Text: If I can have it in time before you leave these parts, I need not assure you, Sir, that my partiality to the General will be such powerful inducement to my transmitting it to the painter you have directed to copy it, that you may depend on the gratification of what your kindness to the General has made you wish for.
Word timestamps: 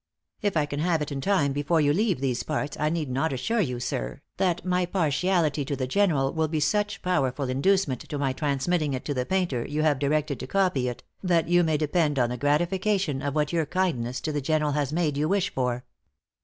If 0.41 0.57
I 0.57 0.65
can 0.65 0.79
have 0.79 1.03
it 1.03 1.11
in 1.11 1.21
time 1.21 1.53
before 1.53 1.79
you 1.79 1.93
leave 1.93 2.21
these 2.21 2.41
parts, 2.41 2.75
I 2.79 2.89
need 2.89 3.07
not 3.07 3.31
assure 3.31 3.61
you, 3.61 3.79
Sir, 3.79 4.21
that 4.37 4.65
my 4.65 4.87
partiality 4.87 5.63
to 5.65 5.75
the 5.75 5.85
General 5.85 6.33
will 6.33 6.47
be 6.47 6.59
such 6.59 7.03
powerful 7.03 7.47
inducement 7.49 8.01
to 8.09 8.17
my 8.17 8.33
transmitting 8.33 8.95
it 8.95 9.05
to 9.05 9.13
the 9.13 9.27
painter 9.27 9.63
you 9.63 9.83
have 9.83 9.99
directed 9.99 10.39
to 10.39 10.47
copy 10.47 10.87
it, 10.87 11.03
that 11.21 11.49
you 11.49 11.63
may 11.63 11.77
depend 11.77 12.17
on 12.17 12.31
the 12.31 12.37
gratification 12.37 13.21
of 13.21 13.35
what 13.35 13.53
your 13.53 13.67
kindness 13.67 14.19
to 14.21 14.31
the 14.31 14.41
General 14.41 14.71
has 14.71 14.91
made 14.91 15.17
you 15.17 15.29
wish 15.29 15.53
for. 15.53 15.85